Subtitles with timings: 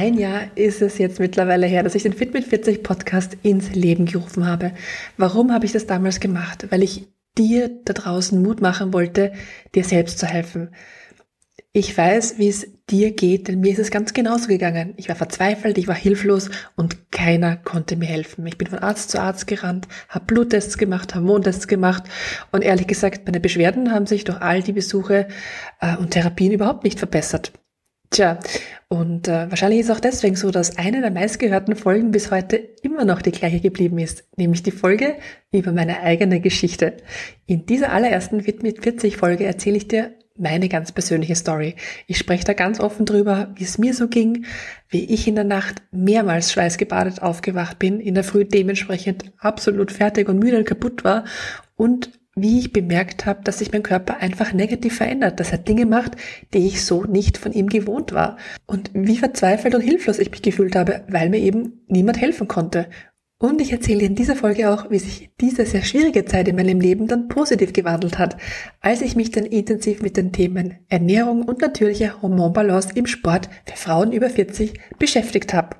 [0.00, 3.74] Ein Jahr ist es jetzt mittlerweile her, dass ich den Fit mit 40 Podcast ins
[3.74, 4.70] Leben gerufen habe.
[5.16, 6.68] Warum habe ich das damals gemacht?
[6.70, 9.32] Weil ich dir da draußen Mut machen wollte,
[9.74, 10.72] dir selbst zu helfen.
[11.72, 14.94] Ich weiß, wie es dir geht, denn mir ist es ganz genauso gegangen.
[14.98, 18.46] Ich war verzweifelt, ich war hilflos und keiner konnte mir helfen.
[18.46, 22.04] Ich bin von Arzt zu Arzt gerannt, habe Bluttests gemacht, Hormontests gemacht
[22.52, 25.26] und ehrlich gesagt, meine Beschwerden haben sich durch all die Besuche
[25.80, 27.50] äh, und Therapien überhaupt nicht verbessert.
[28.10, 28.38] Tja,
[28.88, 33.04] und äh, wahrscheinlich ist auch deswegen so, dass eine der meistgehörten Folgen bis heute immer
[33.04, 35.16] noch die gleiche geblieben ist, nämlich die Folge
[35.52, 36.96] über meine eigene Geschichte.
[37.44, 41.74] In dieser allerersten Fit mit 40 Folge erzähle ich dir meine ganz persönliche Story.
[42.06, 44.46] Ich spreche da ganz offen drüber, wie es mir so ging,
[44.88, 50.28] wie ich in der Nacht mehrmals schweißgebadet aufgewacht bin, in der Früh dementsprechend absolut fertig
[50.28, 51.24] und müde und kaputt war
[51.76, 55.86] und wie ich bemerkt habe, dass sich mein Körper einfach negativ verändert, dass er Dinge
[55.86, 56.16] macht,
[56.54, 58.36] die ich so nicht von ihm gewohnt war.
[58.66, 62.88] Und wie verzweifelt und hilflos ich mich gefühlt habe, weil mir eben niemand helfen konnte.
[63.40, 66.80] Und ich erzähle in dieser Folge auch, wie sich diese sehr schwierige Zeit in meinem
[66.80, 68.36] Leben dann positiv gewandelt hat,
[68.80, 73.76] als ich mich dann intensiv mit den Themen Ernährung und natürliche Hormonbalance im Sport für
[73.76, 75.76] Frauen über 40 beschäftigt habe.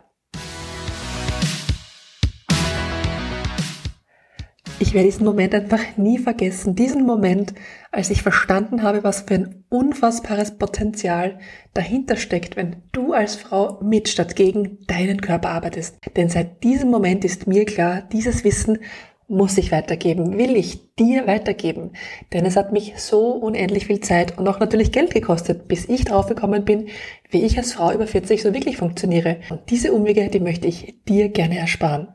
[4.81, 6.77] Ich werde diesen Moment einfach nie vergessen.
[6.77, 7.53] Diesen Moment,
[7.91, 11.41] als ich verstanden habe, was für ein unfassbares Potenzial
[11.75, 15.97] dahinter steckt, wenn du als Frau mit statt gegen deinen Körper arbeitest.
[16.17, 18.79] Denn seit diesem Moment ist mir klar, dieses Wissen
[19.27, 21.91] muss ich weitergeben, will ich dir weitergeben.
[22.33, 26.05] Denn es hat mich so unendlich viel Zeit und auch natürlich Geld gekostet, bis ich
[26.05, 26.87] draufgekommen bin,
[27.31, 29.39] wie ich als Frau über 40 so wirklich funktioniere.
[29.51, 32.09] Und diese Umwege, die möchte ich dir gerne ersparen.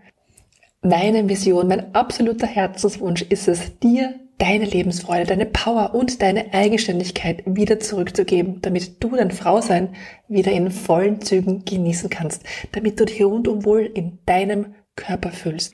[0.86, 7.42] Meine Mission, mein absoluter Herzenswunsch ist es, dir deine Lebensfreude, deine Power und deine Eigenständigkeit
[7.46, 9.96] wieder zurückzugeben, damit du dein Frausein
[10.28, 12.44] wieder in vollen Zügen genießen kannst,
[12.74, 15.74] damit du dich rundum wohl in deinem Körper fühlst.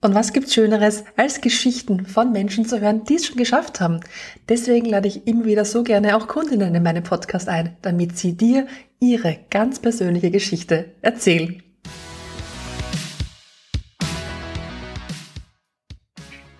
[0.00, 4.00] Und was gibt's Schöneres, als Geschichten von Menschen zu hören, die es schon geschafft haben?
[4.48, 8.36] Deswegen lade ich immer wieder so gerne auch Kundinnen in meinen Podcast ein, damit sie
[8.36, 8.66] dir
[8.98, 11.62] ihre ganz persönliche Geschichte erzählen.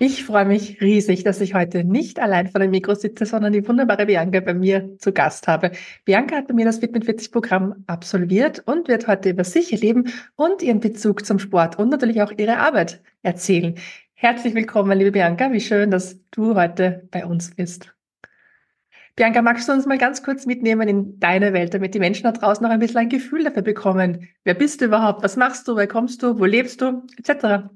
[0.00, 3.66] Ich freue mich riesig, dass ich heute nicht allein vor dem Mikro sitze, sondern die
[3.66, 5.72] wunderbare Bianca bei mir zu Gast habe.
[6.04, 9.72] Bianca hat bei mir das Fit mit 40 Programm absolviert und wird heute über sich,
[9.72, 13.74] ihr Leben und ihren Bezug zum Sport und natürlich auch ihre Arbeit erzählen.
[14.14, 15.50] Herzlich willkommen, liebe Bianca.
[15.50, 17.92] Wie schön, dass du heute bei uns bist.
[19.16, 22.30] Bianca, magst du uns mal ganz kurz mitnehmen in deine Welt, damit die Menschen da
[22.30, 24.28] draußen noch ein bisschen ein Gefühl dafür bekommen?
[24.44, 25.24] Wer bist du überhaupt?
[25.24, 25.74] Was machst du?
[25.74, 26.38] Wer kommst du?
[26.38, 27.02] Wo lebst du?
[27.16, 27.68] Etc.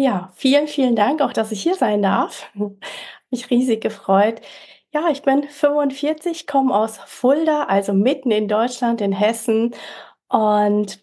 [0.00, 2.48] Ja, vielen, vielen Dank auch, dass ich hier sein darf.
[3.30, 4.40] Mich riesig gefreut.
[4.92, 9.74] Ja, ich bin 45, komme aus Fulda, also mitten in Deutschland, in Hessen.
[10.28, 11.02] Und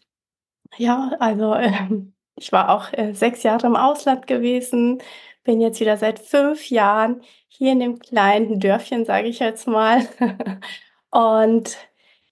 [0.78, 1.56] ja, also
[2.38, 5.02] ich war auch äh, sechs Jahre im Ausland gewesen,
[5.44, 10.08] bin jetzt wieder seit fünf Jahren hier in dem kleinen Dörfchen, sage ich jetzt mal.
[11.12, 11.78] Und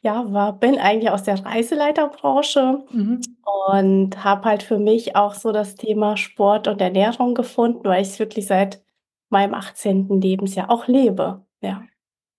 [0.03, 3.21] ja, war, bin eigentlich aus der Reiseleiterbranche mhm.
[3.71, 8.09] und habe halt für mich auch so das Thema Sport und Ernährung gefunden, weil ich
[8.09, 8.83] es wirklich seit
[9.29, 10.21] meinem 18.
[10.21, 11.45] Lebensjahr auch lebe.
[11.61, 11.83] Ja.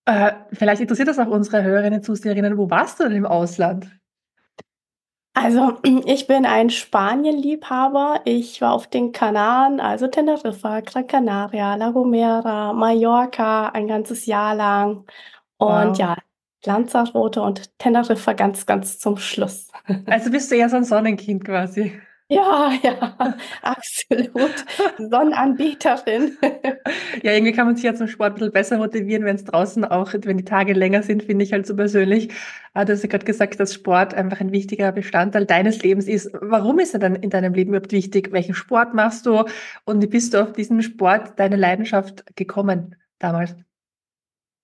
[0.05, 2.55] Äh, vielleicht interessiert das auch unsere Hörerinnen und Zuseherinnen.
[2.55, 3.89] Wo warst du denn im Ausland?
[5.33, 5.73] Also,
[6.05, 8.21] ich bin ein Spanien-Liebhaber.
[8.25, 14.53] Ich war auf den Kanaren, also Teneriffa, Gran Canaria, La Gomera, Mallorca ein ganzes Jahr
[14.53, 15.05] lang.
[15.57, 15.97] Und wow.
[15.97, 16.15] ja,
[16.65, 19.69] Lanzarote und Teneriffa ganz, ganz zum Schluss.
[20.07, 21.93] Also bist du eher so ein Sonnenkind quasi.
[22.27, 23.15] Ja, ja,
[23.61, 24.65] absolut.
[24.97, 26.37] Sonnenanbeterin.
[27.23, 29.85] Ja, irgendwie kann man sich ja zum Sport ein bisschen besser motivieren, wenn es draußen
[29.85, 32.29] auch, wenn die Tage länger sind, finde ich halt so persönlich.
[32.73, 36.29] Ah, du hast ja gerade gesagt, dass Sport einfach ein wichtiger Bestandteil deines Lebens ist.
[36.41, 38.31] Warum ist er dann in deinem Leben überhaupt wichtig?
[38.31, 39.45] Welchen Sport machst du?
[39.85, 43.55] Und wie bist du auf diesen Sport, deine Leidenschaft gekommen damals?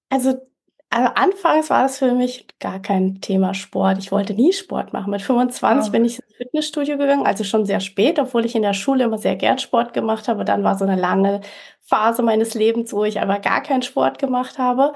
[0.09, 0.50] Also
[0.91, 3.99] also anfangs war das für mich gar kein Thema Sport.
[3.99, 5.09] Ich wollte nie Sport machen.
[5.09, 5.91] Mit 25 oh.
[5.91, 9.17] bin ich ins Fitnessstudio gegangen, also schon sehr spät, obwohl ich in der Schule immer
[9.17, 10.43] sehr gern Sport gemacht habe.
[10.43, 11.41] Dann war so eine lange
[11.79, 14.93] Phase meines Lebens, wo ich aber gar keinen Sport gemacht habe.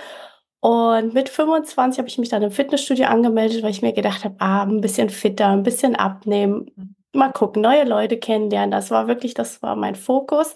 [0.59, 4.35] Und mit 25 habe ich mich dann im Fitnessstudio angemeldet, weil ich mir gedacht habe,
[4.39, 6.95] ah, ein bisschen fitter, ein bisschen abnehmen, mhm.
[7.13, 8.71] mal gucken, neue Leute kennenlernen.
[8.71, 10.53] Das war wirklich, das war mein Fokus.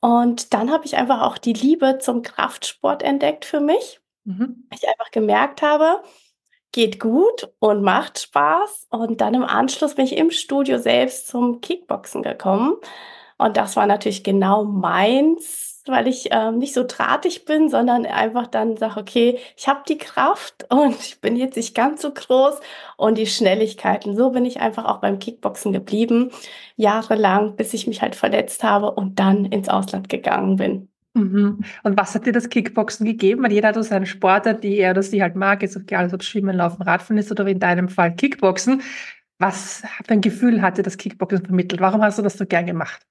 [0.00, 4.00] Und dann habe ich einfach auch die Liebe zum Kraftsport entdeckt für mich.
[4.24, 4.68] Mhm.
[4.72, 6.02] Ich einfach gemerkt habe,
[6.72, 8.88] geht gut und macht Spaß.
[8.90, 12.74] Und dann im Anschluss bin ich im Studio selbst zum Kickboxen gekommen.
[13.38, 18.46] Und das war natürlich genau meins weil ich ähm, nicht so drahtig bin, sondern einfach
[18.46, 22.60] dann sage, okay, ich habe die Kraft und ich bin jetzt nicht ganz so groß
[22.96, 24.16] und die Schnelligkeiten.
[24.16, 26.30] So bin ich einfach auch beim Kickboxen geblieben,
[26.76, 30.88] jahrelang, bis ich mich halt verletzt habe und dann ins Ausland gegangen bin.
[31.14, 31.60] Mhm.
[31.84, 33.42] Und was hat dir das Kickboxen gegeben?
[33.42, 36.20] Weil jeder hat so seinen Sportart, die er oder sie halt mag, jetzt egal, ob
[36.20, 38.82] es Schwimmen, Laufen, Radfahren ist oder wie in deinem Fall Kickboxen.
[39.38, 41.80] Was für ein Gefühl hat dir das Kickboxen vermittelt?
[41.80, 43.06] Warum hast du das so gern gemacht?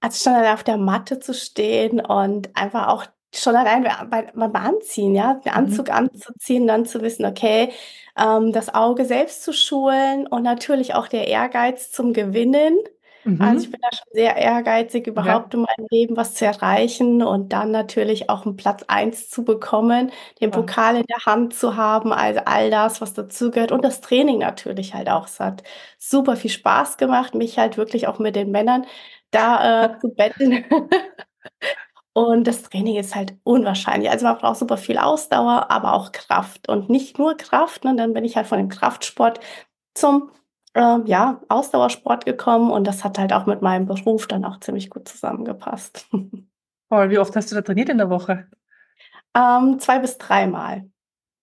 [0.00, 5.14] Also schon allein auf der Matte zu stehen und einfach auch schon allein beim Anziehen,
[5.14, 5.58] ja, den mhm.
[5.58, 5.94] Anzug mhm.
[5.94, 7.72] anzuziehen, dann zu wissen, okay,
[8.18, 12.76] ähm, das Auge selbst zu schulen und natürlich auch der Ehrgeiz zum Gewinnen.
[13.24, 13.40] Also, mhm.
[13.42, 15.60] Also ich bin da schon sehr ehrgeizig, überhaupt ja.
[15.60, 20.10] in meinem Leben was zu erreichen und dann natürlich auch einen Platz eins zu bekommen,
[20.40, 20.56] den ja.
[20.56, 24.94] Pokal in der Hand zu haben, also all das, was dazugehört und das Training natürlich
[24.94, 25.26] halt auch.
[25.26, 25.62] Es hat
[25.98, 28.86] super viel Spaß gemacht, mich halt wirklich auch mit den Männern
[29.30, 30.64] da äh, zu betteln.
[32.14, 34.10] Und das Training ist halt unwahrscheinlich.
[34.10, 36.68] Also man braucht super viel Ausdauer, aber auch Kraft.
[36.68, 37.84] Und nicht nur Kraft.
[37.84, 37.96] Ne?
[37.96, 39.40] Dann bin ich halt von dem Kraftsport
[39.94, 40.30] zum
[40.74, 42.70] äh, ja, Ausdauersport gekommen.
[42.70, 46.08] Und das hat halt auch mit meinem Beruf dann auch ziemlich gut zusammengepasst.
[46.88, 48.46] Paul, wie oft hast du da trainiert in der Woche?
[49.34, 50.90] Ähm, zwei bis dreimal.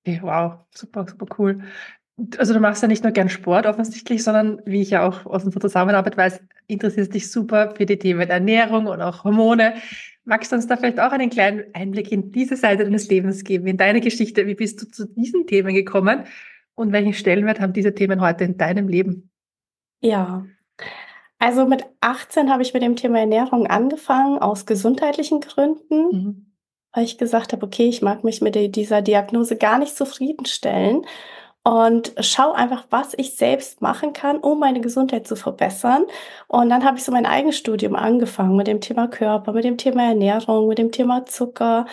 [0.06, 1.64] Okay, wow, super, super cool.
[2.38, 5.46] Also du machst ja nicht nur gern Sport offensichtlich, sondern wie ich ja auch aus
[5.46, 9.76] unserer Zusammenarbeit weiß, interessierst dich super für die Themen Ernährung und auch Hormone.
[10.26, 13.68] Magst du uns da vielleicht auch einen kleinen Einblick in diese Seite deines Lebens geben,
[13.68, 14.46] in deine Geschichte?
[14.48, 16.26] Wie bist du zu diesen Themen gekommen
[16.80, 19.32] und welchen Stellenwert haben diese Themen heute in deinem Leben?
[20.02, 20.46] Ja,
[21.38, 26.56] also mit 18 habe ich mit dem Thema Ernährung angefangen, aus gesundheitlichen Gründen, mhm.
[26.94, 31.06] weil ich gesagt habe, okay, ich mag mich mit dieser Diagnose gar nicht zufriedenstellen
[31.70, 36.04] und schau einfach, was ich selbst machen kann, um meine Gesundheit zu verbessern.
[36.48, 39.78] Und dann habe ich so mein eigenes Studium angefangen mit dem Thema Körper, mit dem
[39.78, 41.86] Thema Ernährung, mit dem Thema Zucker.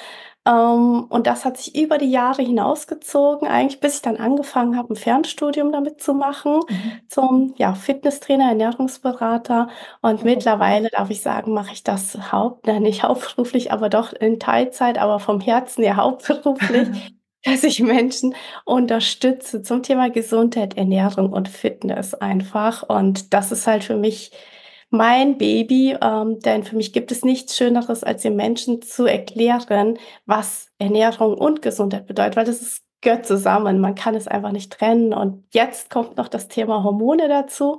[0.47, 4.95] Ähm, und das hat sich über die Jahre hinausgezogen, eigentlich bis ich dann angefangen habe,
[4.95, 6.93] ein Fernstudium damit zu machen, mhm.
[7.09, 9.69] zum ja, Fitnesstrainer, Ernährungsberater.
[10.01, 10.31] Und mhm.
[10.31, 15.21] mittlerweile darf ich sagen, mache ich das haupt, nicht hauptberuflich, aber doch in Teilzeit, aber
[15.21, 17.13] vom Herzen her hauptberuflich.
[17.47, 18.35] dass ich Menschen
[18.65, 22.83] unterstütze zum Thema Gesundheit, Ernährung und Fitness einfach.
[22.83, 24.33] Und das ist halt für mich
[24.91, 29.99] mein Baby, ähm, denn für mich gibt es nichts Schöneres, als den Menschen zu erklären,
[30.27, 33.79] was Ernährung und Gesundheit bedeutet, weil das ist gehört zusammen.
[33.81, 35.15] Man kann es einfach nicht trennen.
[35.15, 37.79] Und jetzt kommt noch das Thema Hormone dazu,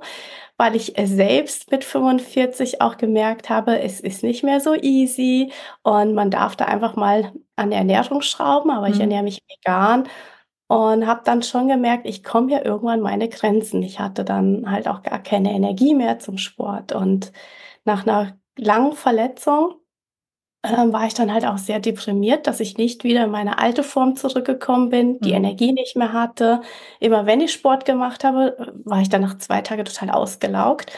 [0.56, 5.52] weil ich selbst mit 45 auch gemerkt habe, es ist nicht mehr so easy
[5.82, 8.94] und man darf da einfach mal an der Ernährung schrauben, aber mhm.
[8.94, 10.08] ich ernähre mich vegan
[10.66, 13.82] und habe dann schon gemerkt, ich komme hier irgendwann meine Grenzen.
[13.82, 17.32] Ich hatte dann halt auch gar keine Energie mehr zum Sport und
[17.84, 19.74] nach einer langen Verletzung
[20.62, 23.82] ähm, war ich dann halt auch sehr deprimiert, dass ich nicht wieder in meine alte
[23.82, 25.36] Form zurückgekommen bin, die mhm.
[25.36, 26.62] Energie nicht mehr hatte.
[27.00, 30.92] Immer wenn ich Sport gemacht habe, war ich dann nach zwei Tagen total ausgelaugt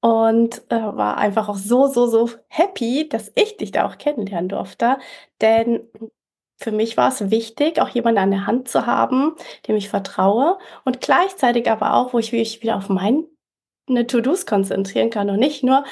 [0.00, 4.48] und äh, war einfach auch so, so, so happy, dass ich dich da auch kennenlernen
[4.48, 4.98] durfte.
[5.40, 5.80] Denn
[6.58, 9.34] für mich war es wichtig, auch jemanden an der Hand zu haben,
[9.66, 13.26] dem ich vertraue und gleichzeitig aber auch, wo ich mich wieder auf meine
[14.06, 15.84] To-Dos konzentrieren kann und nicht nur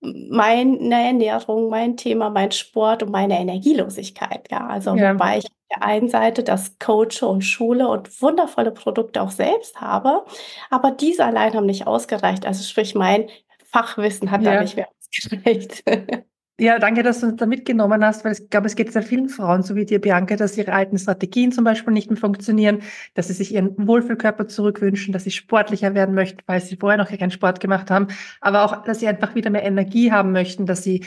[0.00, 4.50] meine Ernährung, mein Thema, mein Sport und meine Energielosigkeit.
[4.50, 5.14] Ja, also ja.
[5.14, 9.80] wobei ich auf der einen Seite das Coache und Schule und wundervolle Produkte auch selbst
[9.80, 10.24] habe,
[10.70, 12.46] aber diese allein haben nicht ausgereicht.
[12.46, 13.28] Also sprich, mein
[13.64, 14.54] Fachwissen hat ja.
[14.54, 15.84] da nicht mehr ausgereicht.
[16.60, 19.30] Ja, danke, dass du uns da mitgenommen hast, weil ich glaube, es geht sehr vielen
[19.30, 22.82] Frauen, so wie dir, Bianca, dass ihre alten Strategien zum Beispiel nicht mehr funktionieren,
[23.14, 27.08] dass sie sich ihren Wohlfühlkörper zurückwünschen, dass sie sportlicher werden möchten, weil sie vorher noch
[27.08, 28.08] keinen Sport gemacht haben,
[28.42, 31.02] aber auch, dass sie einfach wieder mehr Energie haben möchten, dass sie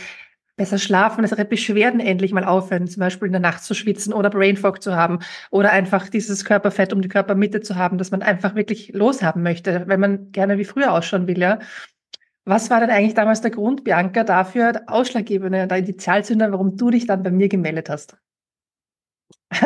[0.55, 4.11] besser schlafen, dass ihre Beschwerden endlich mal aufhören, zum Beispiel in der Nacht zu schwitzen
[4.13, 5.19] oder Brain Fog zu haben
[5.51, 9.83] oder einfach dieses Körperfett um die Körpermitte zu haben, dass man einfach wirklich loshaben möchte,
[9.87, 11.59] wenn man gerne wie früher ausschauen will, ja.
[12.45, 16.89] Was war denn eigentlich damals der Grund, Bianca, dafür, der ausschlaggebende, der Initialzünder, warum du
[16.89, 18.17] dich dann bei mir gemeldet hast?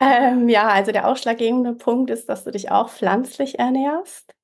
[0.00, 4.34] ähm, ja, also der ausschlaggebende Punkt ist, dass du dich auch pflanzlich ernährst.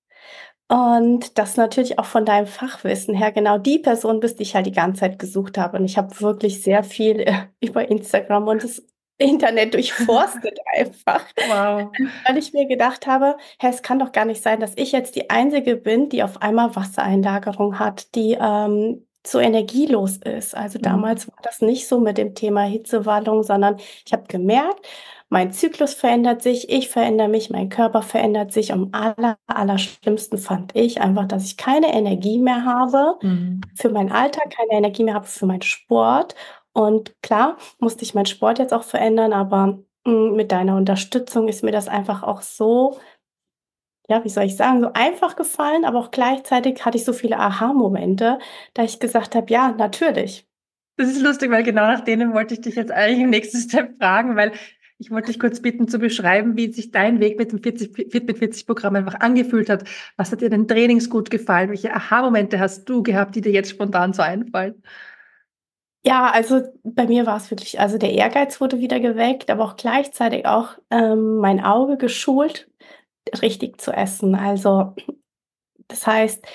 [0.68, 4.66] Und dass natürlich auch von deinem Fachwissen her genau die Person bist, die ich halt
[4.66, 5.76] die ganze Zeit gesucht habe.
[5.76, 7.24] Und ich habe wirklich sehr viel
[7.60, 8.86] über Instagram und es
[9.18, 11.24] Internet durchforstet einfach.
[11.48, 11.90] Wow.
[12.26, 15.16] Weil ich mir gedacht habe, hey, es kann doch gar nicht sein, dass ich jetzt
[15.16, 20.56] die Einzige bin, die auf einmal Wassereinlagerung hat, die ähm, so energielos ist.
[20.56, 20.82] Also mhm.
[20.82, 24.86] damals war das nicht so mit dem Thema Hitzewallung, sondern ich habe gemerkt,
[25.30, 28.72] mein Zyklus verändert sich, ich verändere mich, mein Körper verändert sich.
[28.72, 33.60] Am aller, aller schlimmsten fand ich einfach, dass ich keine Energie mehr habe mhm.
[33.74, 36.34] für meinen Alltag, keine Energie mehr habe für meinen Sport.
[36.74, 41.48] Und klar, musste ich meinen Sport jetzt auch verändern, aber mh, hm, mit deiner Unterstützung
[41.48, 42.98] ist mir das einfach auch so,
[44.08, 47.38] ja, wie soll ich sagen, so einfach gefallen, aber auch gleichzeitig hatte ich so viele
[47.38, 48.38] Aha-Momente,
[48.74, 50.46] da ich gesagt habe, ja, natürlich.
[50.96, 53.96] Das ist lustig, weil genau nach denen wollte ich dich jetzt eigentlich im nächsten Step
[53.98, 54.52] fragen, weil
[54.98, 58.26] ich wollte dich kurz bitten zu beschreiben, wie sich dein Weg mit dem 40, Fit
[58.26, 59.84] mit 40 Programm einfach angefühlt hat.
[60.16, 61.70] Was hat dir den Trainings gut gefallen?
[61.70, 64.82] Welche Aha-Momente hast du gehabt, die dir jetzt spontan so einfallen?
[66.06, 69.76] Ja, also bei mir war es wirklich, also der Ehrgeiz wurde wieder geweckt, aber auch
[69.76, 72.68] gleichzeitig auch ähm, mein Auge geschult,
[73.42, 74.34] richtig zu essen.
[74.34, 74.94] Also
[75.88, 76.46] das heißt,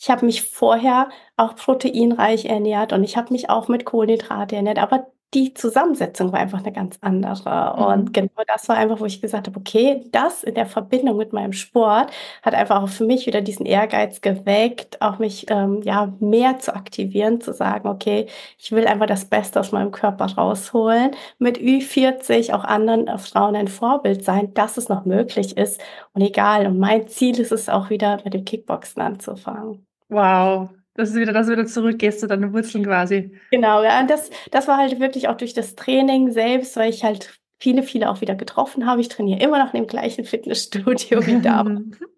[0.00, 4.78] ich habe mich vorher auch proteinreich ernährt und ich habe mich auch mit Kohlenhydrate ernährt,
[4.78, 7.74] aber die Zusammensetzung war einfach eine ganz andere.
[7.76, 7.84] Mhm.
[7.84, 11.32] Und genau das war einfach, wo ich gesagt habe, okay, das in der Verbindung mit
[11.32, 12.12] meinem Sport
[12.42, 16.74] hat einfach auch für mich wieder diesen Ehrgeiz geweckt, auch mich ähm, ja mehr zu
[16.74, 18.26] aktivieren, zu sagen, okay,
[18.58, 23.56] ich will einfach das Beste aus meinem Körper rausholen, mit Ü40 auch anderen äh, Frauen
[23.56, 25.80] ein Vorbild sein, dass es noch möglich ist.
[26.12, 29.86] Und egal, und mein Ziel ist es auch wieder mit dem Kickboxen anzufangen.
[30.08, 33.32] Wow, das ist wieder, dass du wieder zurückgehst zu deinen Wurzeln quasi.
[33.50, 34.00] Genau, ja.
[34.00, 37.82] Und das, das war halt wirklich auch durch das Training selbst, weil ich halt viele,
[37.82, 39.00] viele auch wieder getroffen habe.
[39.00, 41.64] Ich trainiere immer noch in dem gleichen Fitnessstudio wie da.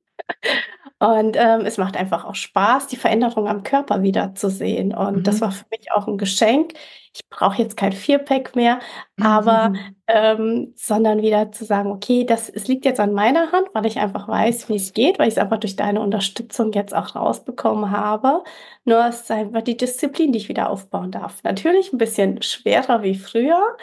[0.98, 4.94] Und ähm, es macht einfach auch Spaß, die Veränderung am Körper wieder zu sehen.
[4.94, 5.22] Und mhm.
[5.24, 6.72] das war für mich auch ein Geschenk.
[7.14, 8.80] Ich brauche jetzt kein Vierpack mehr,
[9.20, 9.78] aber mhm.
[10.08, 13.98] ähm, sondern wieder zu sagen, okay, das es liegt jetzt an meiner Hand, weil ich
[13.98, 17.90] einfach weiß, wie es geht, weil ich es einfach durch deine Unterstützung jetzt auch rausbekommen
[17.90, 18.42] habe.
[18.84, 21.42] Nur es ist einfach die Disziplin, die ich wieder aufbauen darf.
[21.42, 23.76] Natürlich ein bisschen schwerer wie früher,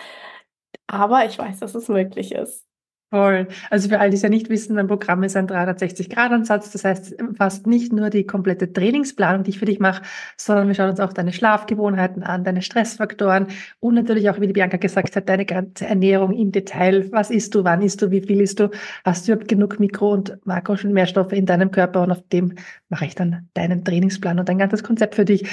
[0.87, 2.65] aber ich weiß, dass es möglich ist.
[3.13, 3.47] Voll.
[3.69, 6.71] Also für all die es ja nicht wissen, mein Programm ist ein 360-Grad-Ansatz.
[6.71, 10.01] Das heißt, fast nicht nur die komplette Trainingsplanung, die ich für dich mache,
[10.35, 14.53] sondern wir schauen uns auch deine Schlafgewohnheiten an, deine Stressfaktoren und natürlich auch, wie die
[14.53, 17.11] Bianca gesagt hat, deine ganze Ernährung im Detail.
[17.11, 18.71] Was isst du, wann isst du, wie viel isst du?
[19.05, 22.01] Hast du überhaupt genug Mikro- und Makro- und Mehrstoffe in deinem Körper?
[22.01, 22.55] Und auf dem
[22.89, 25.47] mache ich dann deinen Trainingsplan und dein ganzes Konzept für dich.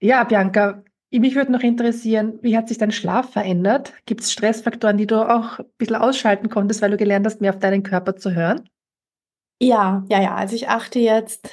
[0.00, 3.94] Ja, Bianca, mich würde noch interessieren, wie hat sich dein Schlaf verändert?
[4.04, 7.52] Gibt es Stressfaktoren, die du auch ein bisschen ausschalten konntest, weil du gelernt hast, mehr
[7.52, 8.68] auf deinen Körper zu hören?
[9.60, 10.34] Ja, ja, ja.
[10.34, 11.50] Also ich achte jetzt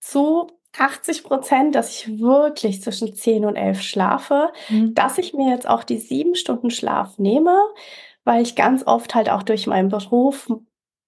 [0.00, 0.48] zu
[0.78, 4.94] 80 Prozent, dass ich wirklich zwischen 10 und 11 schlafe, mhm.
[4.94, 7.56] dass ich mir jetzt auch die sieben Stunden Schlaf nehme,
[8.24, 10.50] weil ich ganz oft halt auch durch meinen Beruf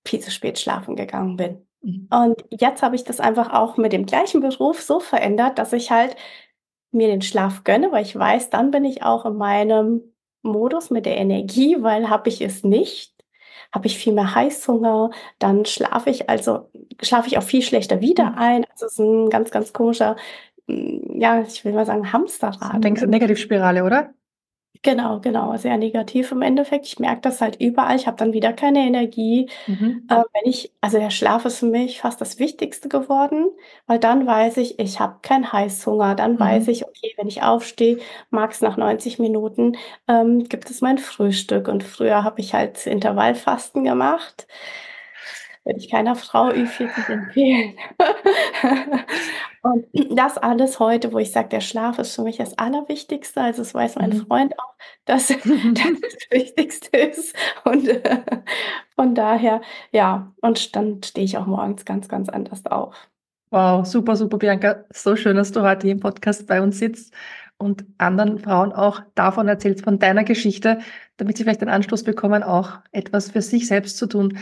[0.06, 1.66] viel zu spät schlafen gegangen bin.
[1.82, 2.08] Mhm.
[2.10, 5.90] Und jetzt habe ich das einfach auch mit dem gleichen Beruf so verändert, dass ich
[5.90, 6.16] halt
[6.90, 10.02] mir den Schlaf gönne, weil ich weiß, dann bin ich auch in meinem
[10.42, 13.12] Modus mit der Energie, weil habe ich es nicht,
[13.72, 16.70] habe ich viel mehr Heißhunger, dann schlafe ich also
[17.02, 18.38] schlafe ich auch viel schlechter wieder mhm.
[18.38, 18.64] ein.
[18.70, 20.16] Also es ist ein ganz ganz komischer
[20.68, 22.82] hm, ja, ich will mal sagen Hamsterrad.
[22.84, 24.14] Denkst du Negativspirale, oder?
[24.82, 26.86] Genau, genau, sehr negativ im Endeffekt.
[26.86, 27.96] Ich merke das halt überall.
[27.96, 29.50] Ich habe dann wieder keine Energie.
[29.66, 30.06] Mhm.
[30.08, 33.46] Äh, wenn ich also der Schlaf ist für mich fast das Wichtigste geworden,
[33.86, 36.14] weil dann weiß ich, ich habe keinen Heißhunger.
[36.14, 36.40] Dann mhm.
[36.40, 37.98] weiß ich, okay, wenn ich aufstehe,
[38.30, 41.66] mag's nach 90 Minuten, ähm, gibt es mein Frühstück.
[41.66, 44.46] Und früher habe ich halt Intervallfasten gemacht.
[45.68, 47.74] Würde ich keiner Frau Ü40 empfehlen.
[49.62, 49.84] Und
[50.18, 53.42] das alles heute, wo ich sage, der Schlaf ist für mich das Allerwichtigste.
[53.42, 54.26] Also das weiß mein mhm.
[54.26, 57.36] Freund auch, dass das das Wichtigste ist.
[57.64, 58.22] Und äh,
[58.94, 59.60] von daher,
[59.92, 62.96] ja, und dann stehe ich auch morgens ganz, ganz anders auf.
[63.50, 64.86] Wow, super, super, Bianca.
[64.90, 67.12] So schön, dass du heute hier im Podcast bei uns sitzt
[67.58, 70.78] und anderen Frauen auch davon erzählst, von deiner Geschichte,
[71.18, 74.38] damit sie vielleicht einen Anstoß bekommen, auch etwas für sich selbst zu tun.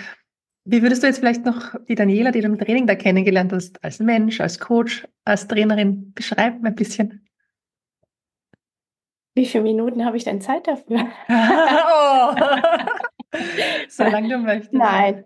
[0.68, 3.82] Wie würdest du jetzt vielleicht noch die Daniela, die du im Training da kennengelernt hast,
[3.84, 7.28] als Mensch, als Coach, als Trainerin beschreiben ein bisschen?
[9.36, 11.06] Wie viele Minuten habe ich denn Zeit dafür?
[11.28, 12.34] oh.
[13.88, 14.72] Solange du möchtest.
[14.72, 15.24] Nein.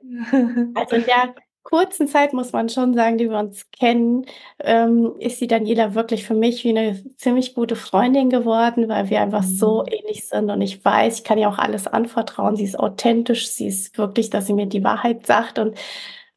[0.75, 4.27] Also der kurzen Zeit muss man schon sagen, die wir uns kennen,
[4.61, 9.21] ähm, ist die Daniela wirklich für mich wie eine ziemlich gute Freundin geworden, weil wir
[9.21, 9.93] einfach so mhm.
[9.93, 12.57] ähnlich sind und ich weiß, ich kann ihr auch alles anvertrauen.
[12.57, 15.79] Sie ist authentisch, sie ist wirklich, dass sie mir die Wahrheit sagt und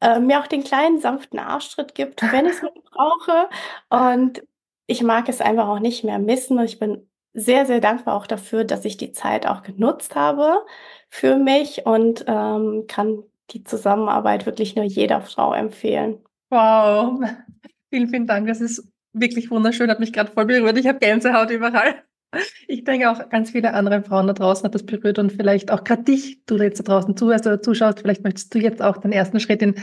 [0.00, 3.48] äh, mir auch den kleinen sanften Arschtritt gibt, wenn ich es brauche.
[3.90, 4.42] Und
[4.86, 8.26] ich mag es einfach auch nicht mehr missen und ich bin sehr, sehr dankbar auch
[8.26, 10.64] dafür, dass ich die Zeit auch genutzt habe
[11.08, 16.18] für mich und ähm, kann die Zusammenarbeit wirklich nur jeder Frau empfehlen.
[16.50, 17.20] Wow,
[17.90, 18.46] vielen, vielen Dank.
[18.46, 20.78] Das ist wirklich wunderschön, hat mich gerade voll berührt.
[20.78, 22.02] Ich habe Gänsehaut überall.
[22.66, 25.84] Ich denke auch ganz viele andere Frauen da draußen hat das berührt und vielleicht auch
[25.84, 29.12] gerade dich, du jetzt da draußen zuhörst oder zuschaust, vielleicht möchtest du jetzt auch den
[29.12, 29.76] ersten Schritt in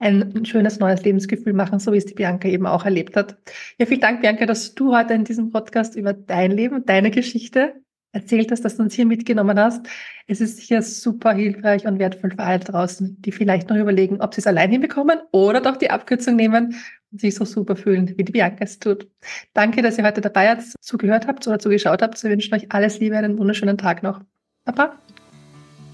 [0.00, 3.38] ein schönes neues Lebensgefühl machen, so wie es die Bianca eben auch erlebt hat.
[3.78, 7.74] Ja, vielen Dank, Bianca, dass du heute in diesem Podcast über dein Leben, deine Geschichte
[8.14, 9.86] erzählt hast, dass du uns hier mitgenommen hast.
[10.26, 14.34] Es ist sicher super hilfreich und wertvoll für alle draußen, die vielleicht noch überlegen, ob
[14.34, 16.76] sie es allein hinbekommen oder doch die Abkürzung nehmen
[17.12, 19.08] und sich so super fühlen, wie die Bianca es tut.
[19.52, 22.22] Danke, dass ihr heute dabei zugehört habt oder zugeschaut habt.
[22.22, 24.20] Wir wünschen euch alles Liebe, einen wunderschönen Tag noch.
[24.64, 24.96] Baba.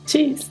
[0.07, 0.51] Tschüss.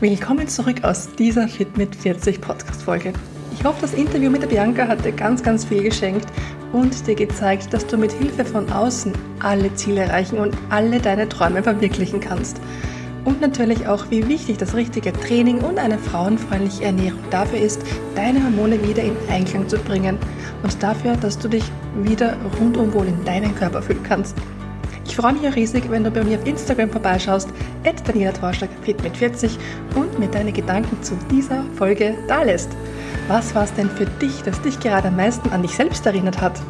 [0.00, 3.14] Willkommen zurück aus dieser Fit mit 40 Podcast Folge.
[3.54, 6.26] Ich hoffe, das Interview mit der Bianca hat dir ganz, ganz viel geschenkt
[6.72, 11.28] und dir gezeigt, dass du mit Hilfe von außen alle Ziele erreichen und alle deine
[11.28, 12.60] Träume verwirklichen kannst.
[13.24, 17.82] Und natürlich auch, wie wichtig das richtige Training und eine frauenfreundliche Ernährung dafür ist,
[18.14, 20.16] deine Hormone wieder in Einklang zu bringen
[20.62, 21.64] und dafür, dass du dich
[22.02, 24.36] wieder rundum wohl in deinen Körper fühlen kannst.
[25.04, 27.48] Ich freue mich riesig, wenn du bei mir auf Instagram vorbeischaust,
[27.84, 29.58] at mit 40
[29.94, 32.70] und mir deine Gedanken zu dieser Folge da lässt.
[33.28, 36.40] Was war es denn für dich, das dich gerade am meisten an dich selbst erinnert
[36.40, 36.60] hat?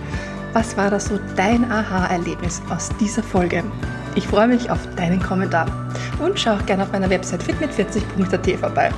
[0.54, 3.62] Was war das so dein Aha-Erlebnis aus dieser Folge?
[4.14, 5.66] Ich freue mich auf deinen Kommentar
[6.18, 8.90] und schau auch gerne auf meiner Website fitmit40.at vorbei.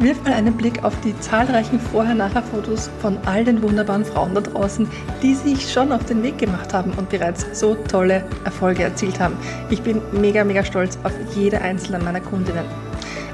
[0.00, 4.88] Wirf mal einen Blick auf die zahlreichen Vorher-Nachher-Fotos von all den wunderbaren Frauen da draußen,
[5.22, 9.36] die sich schon auf den Weg gemacht haben und bereits so tolle Erfolge erzielt haben.
[9.70, 12.64] Ich bin mega, mega stolz auf jede einzelne meiner Kundinnen.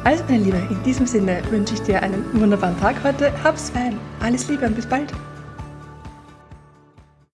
[0.05, 3.33] Also meine Liebe, in diesem Sinne wünsche ich dir einen wunderbaren Tag heute.
[3.45, 3.99] Hab's fein.
[4.21, 5.13] Alles Liebe und bis bald.